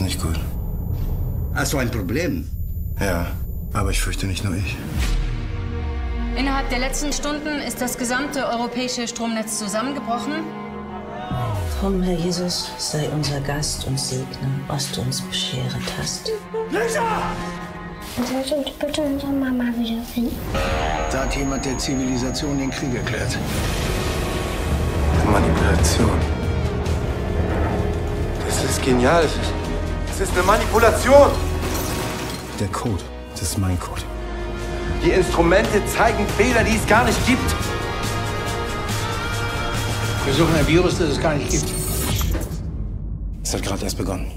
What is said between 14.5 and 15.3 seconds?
was du uns